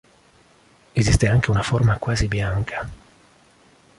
[0.95, 2.89] Esiste anche una forma quasi bianca.